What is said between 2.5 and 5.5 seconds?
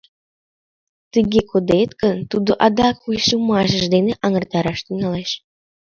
адак вуйшиймашыж дене аҥыртараш тӱҥалеш.